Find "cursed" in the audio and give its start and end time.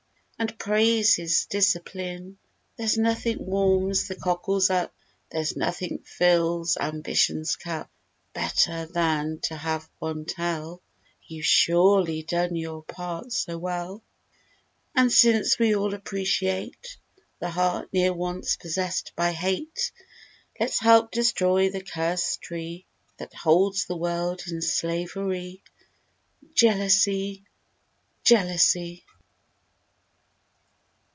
21.83-22.41